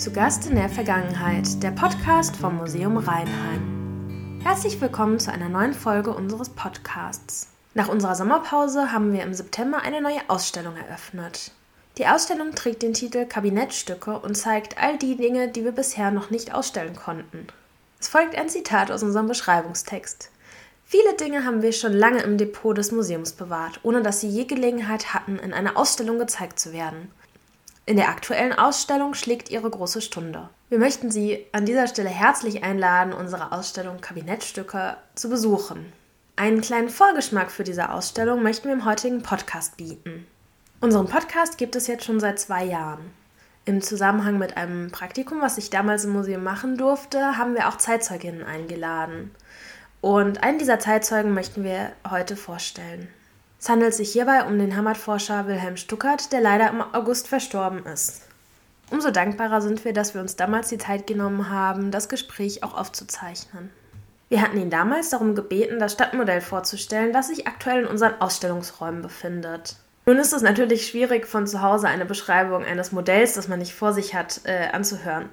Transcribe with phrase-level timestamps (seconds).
[0.00, 4.40] Zu Gast in der Vergangenheit, der Podcast vom Museum Rheinheim.
[4.42, 7.48] Herzlich willkommen zu einer neuen Folge unseres Podcasts.
[7.74, 11.52] Nach unserer Sommerpause haben wir im September eine neue Ausstellung eröffnet.
[11.98, 16.30] Die Ausstellung trägt den Titel Kabinettstücke und zeigt all die Dinge, die wir bisher noch
[16.30, 17.48] nicht ausstellen konnten.
[18.00, 20.30] Es folgt ein Zitat aus unserem Beschreibungstext.
[20.86, 24.46] Viele Dinge haben wir schon lange im Depot des Museums bewahrt, ohne dass sie je
[24.46, 27.10] Gelegenheit hatten, in einer Ausstellung gezeigt zu werden.
[27.90, 30.48] In der aktuellen Ausstellung schlägt ihre große Stunde.
[30.68, 35.92] Wir möchten Sie an dieser Stelle herzlich einladen, unsere Ausstellung Kabinettstücke zu besuchen.
[36.36, 40.24] Einen kleinen Vorgeschmack für diese Ausstellung möchten wir im heutigen Podcast bieten.
[40.80, 43.10] Unseren Podcast gibt es jetzt schon seit zwei Jahren.
[43.64, 47.76] Im Zusammenhang mit einem Praktikum, was ich damals im Museum machen durfte, haben wir auch
[47.76, 49.32] Zeitzeuginnen eingeladen.
[50.00, 53.08] Und einen dieser Zeitzeugen möchten wir heute vorstellen.
[53.60, 58.22] Es handelt sich hierbei um den Heimatforscher Wilhelm Stuckert, der leider im August verstorben ist.
[58.90, 62.74] Umso dankbarer sind wir, dass wir uns damals die Zeit genommen haben, das Gespräch auch
[62.74, 63.70] aufzuzeichnen.
[64.30, 69.02] Wir hatten ihn damals darum gebeten, das Stadtmodell vorzustellen, das sich aktuell in unseren Ausstellungsräumen
[69.02, 69.76] befindet.
[70.06, 73.74] Nun ist es natürlich schwierig, von zu Hause eine Beschreibung eines Modells, das man nicht
[73.74, 75.28] vor sich hat, äh, anzuhören.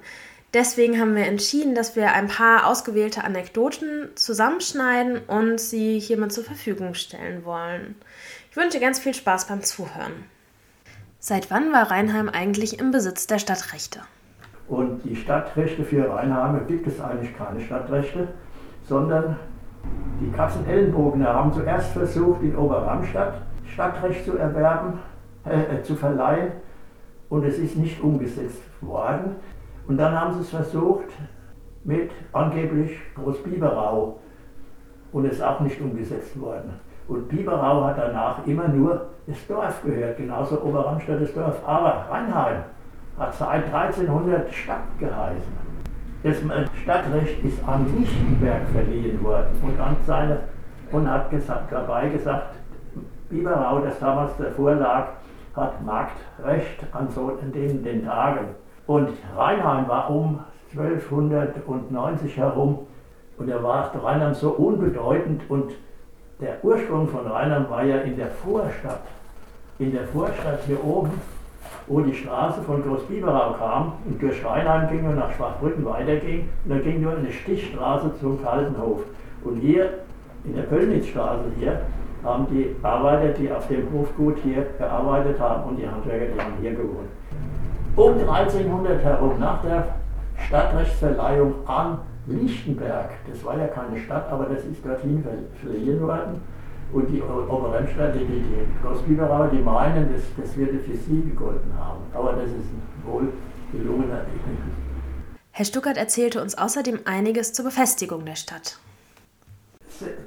[0.54, 6.44] Deswegen haben wir entschieden, dass wir ein paar ausgewählte Anekdoten zusammenschneiden und sie hiermit zur
[6.44, 7.96] Verfügung stellen wollen.
[8.50, 10.24] Ich wünsche ganz viel Spaß beim Zuhören.
[11.18, 14.00] Seit wann war Rheinheim eigentlich im Besitz der Stadtrechte?
[14.68, 18.28] Und die Stadtrechte für Rheinheim gibt es eigentlich keine Stadtrechte,
[18.88, 19.36] sondern
[20.20, 24.98] die Katzenellenbogener haben zuerst versucht, in Oberramstadt Stadtrecht zu erwerben,
[25.46, 26.52] äh, äh, zu verleihen
[27.28, 29.36] und es ist nicht umgesetzt worden.
[29.88, 31.08] Und dann haben sie es versucht
[31.82, 34.18] mit angeblich Großbiberau
[35.12, 36.74] und ist auch nicht umgesetzt worden.
[37.08, 41.66] Und Biberau hat danach immer nur das Dorf gehört, genauso Oberramstadt das Dorf.
[41.66, 42.64] Aber Rheinheim
[43.18, 45.68] hat seit 1300 Stadt geheißen.
[46.22, 46.36] Das
[46.82, 50.40] Stadtrecht ist an Lichtenberg verliehen worden und, an seine,
[50.92, 52.56] und hat gesagt, dabei gesagt,
[53.30, 55.08] Biberau, das damals davor lag,
[55.56, 58.48] hat Marktrecht an so in den, den Tagen.
[58.88, 60.40] Und Rheinheim war um
[60.74, 62.78] 1290 herum
[63.36, 65.72] und er war Rheinheim so unbedeutend und
[66.40, 69.02] der Ursprung von Rheinheim war ja in der Vorstadt.
[69.78, 71.20] In der Vorstadt hier oben,
[71.86, 76.48] wo die Straße von Großbiberau kam und durch Rheinheim ging und nach Schwachbrücken weiterging.
[76.64, 79.02] Und da ging nur eine Stichstraße zum Kaltenhof.
[79.44, 79.98] Und hier
[80.44, 81.82] in der Pöllnitzstraße hier
[82.24, 86.54] haben die Arbeiter, die auf dem Hofgut hier gearbeitet haben und die Handwerker, die haben
[86.62, 87.10] hier gewohnt
[87.98, 89.94] um 1300 herum, nach der
[90.46, 95.24] Stadtrechtsverleihung an Lichtenberg, das war ja keine Stadt, aber das ist dorthin
[95.60, 96.40] verliehen worden.
[96.92, 101.70] Und die Oberrennstadt, die, die, die Großbiberauer, die meinen, das, das würde für sie gegolten
[101.78, 101.98] haben.
[102.14, 103.32] Aber das ist ein wohl
[103.72, 104.22] gelungener
[105.50, 108.78] Herr Stuckert erzählte uns außerdem einiges zur Befestigung der Stadt.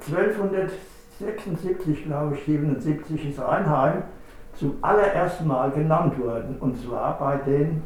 [0.08, 4.04] 1276, glaube ich, 77 ist Rheinheim
[4.54, 6.56] zum allerersten Mal genannt worden.
[6.60, 7.82] Und zwar bei den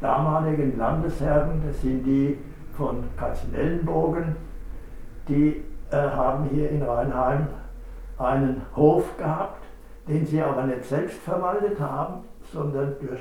[0.00, 2.38] damaligen Landesherren, das sind die
[2.76, 4.36] von Katzenellenbogen,
[5.28, 7.46] die äh, haben hier in Rheinheim
[8.18, 9.62] einen Hof gehabt,
[10.08, 13.20] den sie aber nicht selbst verwaltet haben, sondern durch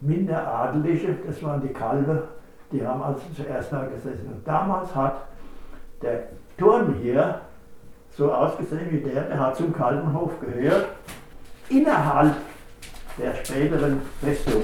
[0.00, 2.24] Minderadelige, das waren die Kalbe,
[2.70, 4.28] die haben also zuerst da gesessen.
[4.34, 5.22] Und damals hat
[6.02, 6.24] der
[6.58, 7.40] Turm hier
[8.10, 10.88] so ausgesehen wie der, der hat zum Kalbenhof gehört
[11.68, 12.36] innerhalb
[13.18, 14.62] der späteren Festung.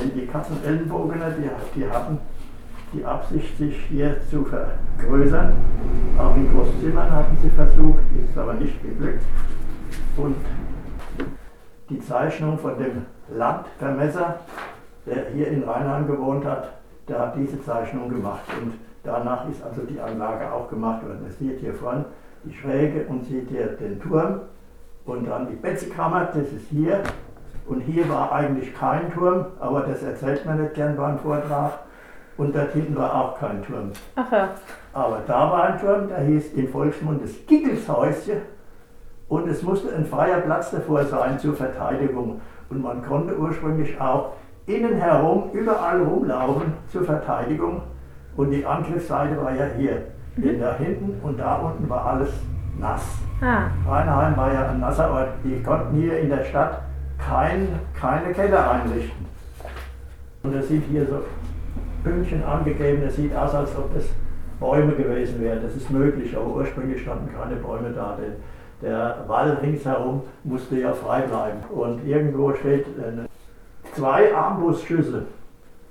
[0.00, 2.18] Denn die Katzenellenbogener, die, die hatten
[2.92, 5.52] die Absicht, sich hier zu vergrößern.
[6.18, 9.22] Auch in Großzimmern hatten sie versucht, ist aber nicht geglückt.
[10.16, 10.36] Und
[11.90, 13.04] die Zeichnung von dem
[13.36, 14.40] Landvermesser,
[15.06, 16.70] der hier in Rheinheim gewohnt hat,
[17.08, 18.44] der hat diese Zeichnung gemacht.
[18.62, 21.22] Und danach ist also die Anlage auch gemacht worden.
[21.22, 22.04] Man sieht hier vorne
[22.44, 24.40] die Schräge und sieht hier den Turm
[25.06, 27.02] und dann die Betzekammer, das ist hier.
[27.66, 31.78] Und hier war eigentlich kein Turm, aber das erzählt man nicht gern beim Vortrag.
[32.36, 33.92] Und dort hinten war auch kein Turm.
[34.16, 34.48] Ach ja.
[34.92, 38.38] Aber da war ein Turm, der hieß im Volksmund das Gickelshäuschen.
[39.28, 42.40] Und es musste ein freier Platz davor sein zur Verteidigung.
[42.70, 44.32] Und man konnte ursprünglich auch
[44.66, 47.82] innen herum überall rumlaufen zur Verteidigung.
[48.36, 50.02] Und die Angriffsseite war ja hier.
[50.36, 50.42] Mhm.
[50.42, 52.30] Denn da hinten und da unten war alles
[52.78, 53.18] nass.
[53.40, 53.68] Ah.
[53.88, 55.28] Rheinheim war ja ein nasser Ort.
[55.44, 56.82] Die konnten hier in der Stadt
[57.18, 57.68] kein,
[57.98, 59.26] keine Keller einrichten.
[60.42, 61.20] Und das sieht hier so
[62.02, 64.04] Pünktchen angegeben, das sieht aus, als ob das
[64.60, 65.62] Bäume gewesen wären.
[65.62, 68.34] Das ist möglich, aber ursprünglich standen keine Bäume da, denn
[68.82, 71.60] der Wall ringsherum musste ja frei bleiben.
[71.70, 72.86] Und irgendwo steht
[73.94, 75.22] zwei Armbrustschüsse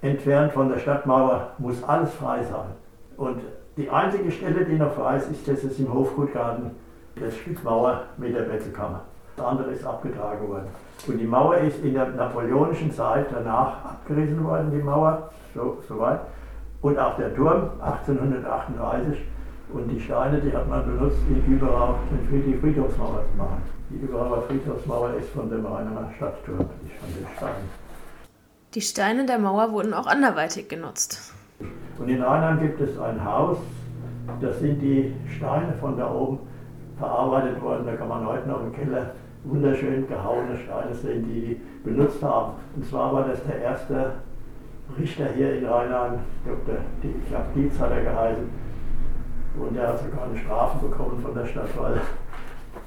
[0.03, 2.71] entfernt von der Stadtmauer muss alles frei sein.
[3.17, 3.41] Und
[3.77, 6.71] die einzige Stelle, die noch frei ist, ist, das ist im Hofgutgarten,
[7.15, 9.01] das Stück Mauer mit der Betzelkammer.
[9.35, 10.67] Das andere ist abgetragen worden.
[11.07, 15.99] Und die Mauer ist in der napoleonischen Zeit danach abgerissen worden, die Mauer, so, so
[15.99, 16.19] weit.
[16.81, 19.19] Und auch der Turm 1838
[19.73, 21.95] und die Steine, die hat man benutzt, die Überau,
[22.31, 23.61] die Friedhofsmauer zu machen.
[23.89, 27.69] Die Überauer Friedhofsmauer ist von dem Rheiner Stadtturm, den Steinen.
[28.75, 31.33] Die Steine der Mauer wurden auch anderweitig genutzt.
[31.99, 33.57] Und in Rheinheim gibt es ein Haus,
[34.41, 36.39] da sind die Steine von da oben
[36.97, 37.85] verarbeitet worden.
[37.85, 39.11] Da kann man heute noch im Keller
[39.43, 42.53] wunderschön gehauene Steine sehen, die die benutzt haben.
[42.75, 44.13] Und zwar war das der erste
[44.97, 46.75] Richter hier in Rheinheim, Dr.
[47.01, 48.49] ich Dietz hat er geheißen,
[49.59, 52.01] und er hat sogar eine Strafe bekommen von der Stadt, weil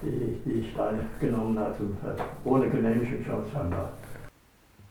[0.02, 1.96] die, die Steine genommen hat, und,
[2.44, 3.90] ohne Genehmigung schon scheinbar.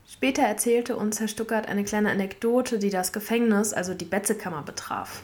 [0.08, 5.22] Später erzählte uns Herr Stuckert eine kleine Anekdote, die das Gefängnis, also die Betzekammer, betraf.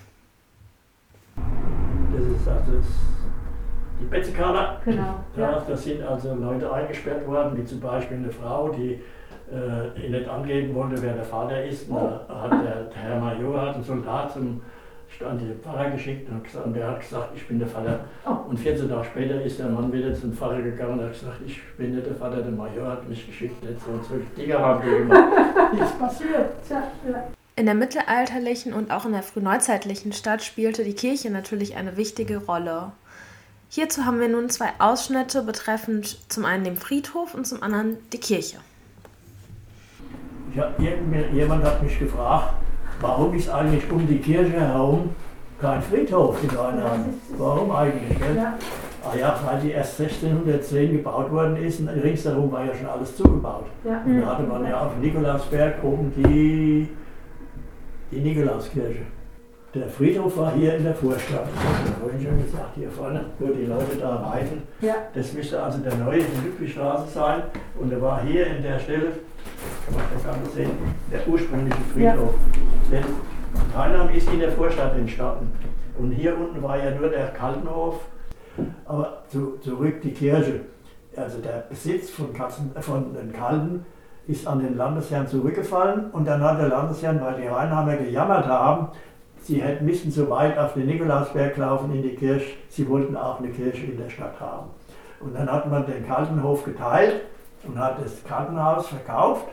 [1.37, 2.85] Das ist also das,
[4.01, 4.81] die Betzekammer.
[4.85, 5.23] Genau.
[5.37, 9.01] Da, da sind also Leute eingesperrt worden, wie zum Beispiel eine Frau, die
[9.53, 11.87] äh, nicht angeben wollte, wer der Vater ist.
[11.89, 12.11] Oh.
[12.27, 14.63] Da hat der, der Herr Major hat einen Soldat zum
[15.21, 18.05] an den Pfarrer geschickt und, gesagt, und der hat gesagt, ich bin der Vater.
[18.25, 18.49] Oh.
[18.49, 21.61] Und 14 Tage später ist der Mann wieder zum Pfarrer gegangen und hat gesagt, ich
[21.77, 24.85] bin nicht der Vater, der Major hat mich geschickt, nicht so und so Dinger haben
[24.85, 25.25] wir gemacht.
[25.73, 26.53] Nichts passiert.
[27.57, 32.39] In der mittelalterlichen und auch in der frühneuzeitlichen Stadt spielte die Kirche natürlich eine wichtige
[32.39, 32.93] Rolle.
[33.69, 38.19] Hierzu haben wir nun zwei Ausschnitte betreffend zum einen den Friedhof und zum anderen die
[38.19, 38.59] Kirche.
[40.55, 42.55] Ja, jemand hat mich gefragt,
[43.03, 45.11] Warum ist eigentlich um die Kirche herum
[45.61, 47.15] kein Friedhof in Rheinland?
[47.37, 48.17] Warum eigentlich?
[48.37, 48.55] Ja.
[49.05, 53.17] Ah ja, weil die erst 1610 gebaut worden ist und ringsherum war ja schon alles
[53.17, 53.65] zugebaut.
[53.85, 54.01] Ja.
[54.07, 56.89] Und da hatte man ja auf Nikolausberg oben die,
[58.13, 59.03] die Nikolauskirche.
[59.75, 61.49] Der Friedhof war hier in der Vorstadt.
[61.53, 64.63] Ich habe vorhin schon gesagt, hier vorne, wo die Leute da reiten.
[64.81, 64.95] Ja.
[65.13, 67.43] Das müsste also der neue Ludwigstraße sein.
[67.81, 69.13] Und er war hier in der Stelle,
[69.87, 70.71] kann man das sehen,
[71.11, 72.35] der ursprüngliche Friedhof.
[72.35, 72.72] Ja.
[72.91, 73.05] Denn
[73.75, 75.51] Rheinheim ist in der Vorstadt entstanden.
[75.99, 78.01] Und hier unten war ja nur der Kaltenhof.
[78.85, 80.61] Aber zu, zurück die Kirche.
[81.17, 83.85] Also der Besitz von, Katzen, äh, von den Kalten
[84.27, 88.89] ist an den Landesherrn zurückgefallen und dann hat der Landesherrn, weil die Rheinheimer gejammert haben,
[89.43, 92.55] Sie hätten, müssten so weit auf den Nikolausberg laufen in die Kirche.
[92.69, 94.71] Sie wollten auch eine Kirche in der Stadt haben.
[95.19, 97.23] Und dann hat man den Kaltenhof geteilt
[97.65, 99.47] und hat das Kaltenhaus verkauft.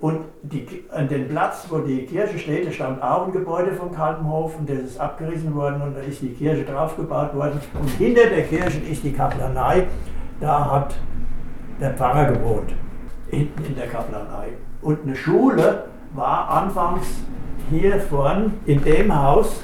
[0.00, 3.92] Und die, an den Platz, wo die Kirche steht, da stand auch ein Gebäude vom
[3.92, 7.60] Kaltenhof und das ist abgerissen worden und da ist die Kirche draufgebaut worden.
[7.80, 9.86] Und hinter der Kirche ist die Kaplanei.
[10.40, 10.94] Da hat
[11.80, 12.72] der Pfarrer gewohnt,
[13.28, 14.50] hinten in der Kaplanei.
[14.82, 15.84] Und eine Schule
[16.14, 17.06] war anfangs
[17.70, 19.62] hier vorn in dem Haus,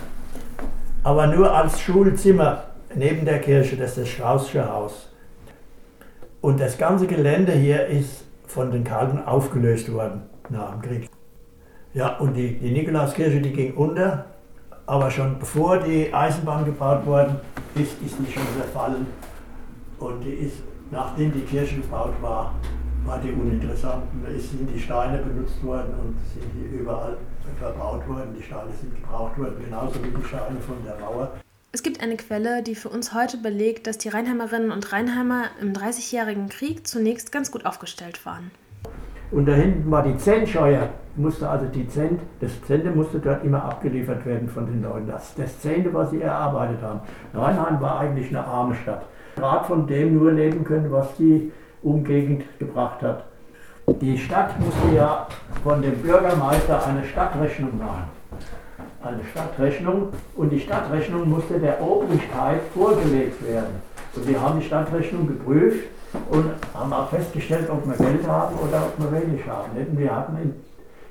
[1.05, 2.65] aber nur als Schulzimmer
[2.95, 5.11] neben der Kirche, das ist das Straußsche Haus.
[6.41, 11.11] Und das ganze Gelände hier ist von den Kalten aufgelöst worden nach dem Krieg.
[11.93, 14.27] Ja, und die, die Nikolauskirche, die ging unter,
[14.87, 17.37] aber schon bevor die Eisenbahn gebaut worden
[17.75, 19.07] ist, ist die schon zerfallen.
[19.99, 20.59] Und die ist,
[20.93, 22.55] nachdem die Kirche gebaut war,
[23.05, 24.05] war die uninteressant.
[24.23, 27.17] Da sind die Steine benutzt worden und sind die überall
[27.59, 28.35] verbaut worden.
[28.39, 31.33] Die Steine sind gebraucht worden, genauso wie die Steine von der Mauer.
[31.75, 35.73] Es gibt eine Quelle, die für uns heute belegt, dass die Rheinheimerinnen und Rheinheimer im
[35.73, 38.53] Dreißigjährigen Krieg zunächst ganz gut aufgestellt waren.
[39.33, 43.65] Und da hinten war die Zentscheuer, musste also die Zent, das Zente musste dort immer
[43.65, 45.09] abgeliefert werden von den Leuten.
[45.09, 47.01] Das, das Zente, was sie erarbeitet haben.
[47.35, 49.05] Rheinheim war eigentlich eine arme Stadt.
[49.35, 51.51] Gerade von dem nur leben können, was die
[51.83, 53.25] Umgegend gebracht hat.
[54.01, 55.27] Die Stadt musste ja
[55.65, 58.05] von dem Bürgermeister eine Stadtrechnung machen.
[59.05, 63.83] Eine Stadtrechnung und die Stadtrechnung musste der Obrigkeit vorgelegt werden.
[64.17, 65.85] Und wir haben die Stadtrechnung geprüft
[66.31, 69.99] und haben auch festgestellt, ob wir Geld haben oder ob wir wenig haben.
[69.99, 70.55] Wir hatten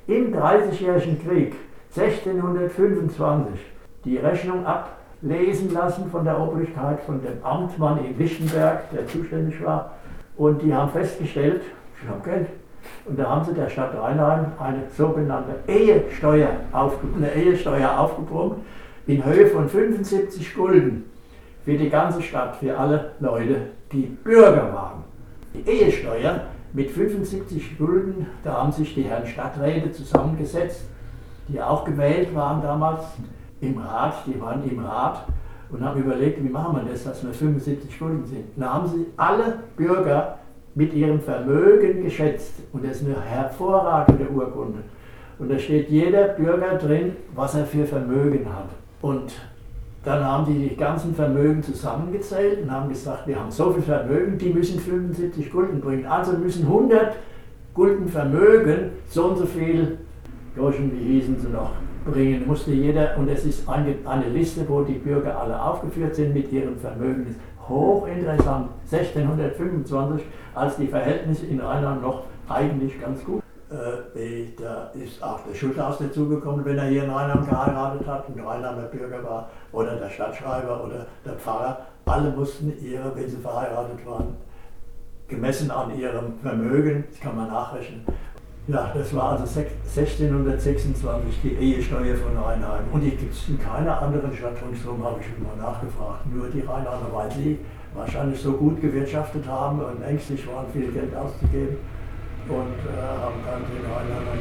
[0.07, 1.53] in, im Dreißigjährigen Krieg
[1.95, 3.59] 1625
[4.05, 9.91] die Rechnung ablesen lassen von der Obrigkeit, von dem Amtmann in Lichtenberg, der zuständig war.
[10.35, 11.61] Und die haben festgestellt,
[12.01, 12.47] ich habe Geld.
[13.05, 18.57] Und da haben sie der Stadt Rheinheim eine sogenannte Ehesteuer, eine Ehesteuer aufgebrummt
[19.07, 21.05] in Höhe von 75 Gulden
[21.65, 23.55] für die ganze Stadt, für alle Leute,
[23.91, 25.03] die Bürger waren.
[25.53, 26.41] Die Ehesteuer
[26.73, 30.85] mit 75 Gulden, da haben sich die Herren Stadträte zusammengesetzt,
[31.47, 33.03] die auch gewählt waren damals
[33.61, 35.25] im Rat, die waren im Rat
[35.69, 38.45] und haben überlegt, wie machen wir das, dass wir 75 Gulden sind.
[38.55, 40.37] Da haben sie alle Bürger
[40.75, 42.53] mit ihrem Vermögen geschätzt.
[42.71, 44.79] Und das ist eine hervorragende Urkunde.
[45.39, 48.69] Und da steht jeder Bürger drin, was er für Vermögen hat.
[49.01, 49.33] Und
[50.03, 54.37] dann haben die die ganzen Vermögen zusammengezählt und haben gesagt, wir haben so viel Vermögen,
[54.37, 56.05] die müssen 75 Gulden bringen.
[56.05, 57.15] Also müssen 100
[57.73, 59.97] Gulden Vermögen so und so viel
[60.55, 61.71] Groschen, wie hießen sie noch,
[62.05, 62.45] bringen.
[62.45, 66.51] Musste jeder, und es ist eine, eine Liste, wo die Bürger alle aufgeführt sind mit
[66.51, 67.35] ihrem Vermögen.
[67.67, 68.69] Hochinteressant.
[68.91, 73.43] 1625, als die Verhältnisse in Rheinland noch eigentlich ganz gut
[73.73, 78.39] äh, da ist auch der Schulhaus dazugekommen, wenn er hier in Rheinland geheiratet hat, ein
[78.39, 81.79] Rheinlander Bürger war, oder der Stadtschreiber oder der Pfarrer.
[82.05, 84.35] Alle mussten ihre, wenn sie verheiratet waren,
[85.27, 88.05] gemessen an ihrem Vermögen, das kann man nachrechnen.
[88.65, 92.85] Ja, das war also 1626 die Ehesteuer von Rheinheim.
[92.93, 96.25] Und die gibt es in keiner anderen Stadt ringsherum, habe ich mal nachgefragt.
[96.33, 97.59] Nur die Rheinlander, weil sie
[97.93, 101.75] wahrscheinlich so gut gewirtschaftet haben und ängstlich waren, viel Geld auszugeben
[102.47, 104.37] und äh, haben dann den Rheinländern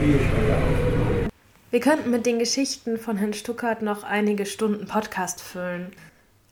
[0.00, 1.28] die Ehesteuer aufgenommen.
[1.70, 5.92] Wir könnten mit den Geschichten von Herrn Stuckert noch einige Stunden Podcast füllen.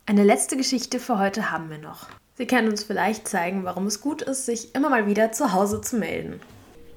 [0.05, 2.09] Eine letzte Geschichte für heute haben wir noch.
[2.37, 5.81] Sie können uns vielleicht zeigen, warum es gut ist, sich immer mal wieder zu Hause
[5.81, 6.41] zu melden.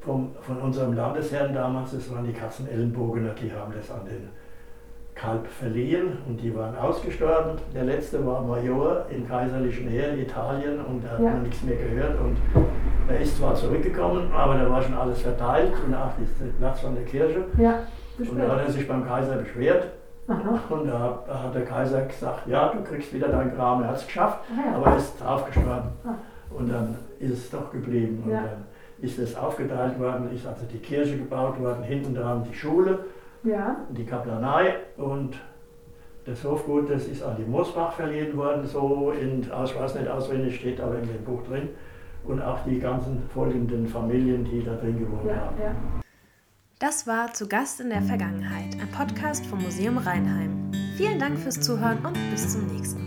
[0.08, 4.30] Vom, von unserem Landesherrn damals, das waren die Kassenellenbogener, die haben das an den
[5.14, 7.58] Kalb verliehen und die waren ausgestorben.
[7.76, 11.32] Der letzte war Major im kaiserlichen Heer in Italien und da hat ja.
[11.32, 12.18] man nichts mehr gehört.
[12.22, 12.38] Und
[13.10, 16.96] er ist zwar zurückgekommen, aber da war schon alles verteilt und auch der Platz von
[16.96, 17.44] der Kirche.
[17.58, 17.80] Ja,
[18.18, 19.88] und da hat er sich beim Kaiser beschwert.
[20.30, 20.60] Aha.
[20.70, 23.82] Und da hat der Kaiser gesagt, ja, du kriegst wieder dein Kram.
[23.82, 24.76] Er hat es geschafft, ah, ja.
[24.78, 25.90] aber er ist aufgestorben.
[26.06, 26.16] Ah.
[26.50, 28.24] Und dann ist es doch geblieben.
[28.30, 28.44] Ja.
[29.02, 33.00] Ist es aufgeteilt worden, ist also die Kirche gebaut worden, hinten dran die Schule
[33.44, 33.76] ja.
[33.90, 35.38] die Kaplanei und
[36.26, 40.58] das Hofgut, das ist an die Moosbach verliehen worden, so in, ich weiß nicht auswendig,
[40.58, 41.70] steht aber in dem Buch drin.
[42.26, 45.56] Und auch die ganzen folgenden Familien, die da drin gewohnt ja, haben.
[45.58, 45.74] Ja.
[46.80, 50.70] Das war Zu Gast in der Vergangenheit, ein Podcast vom Museum Rheinheim.
[50.98, 53.07] Vielen Dank fürs Zuhören und bis zum nächsten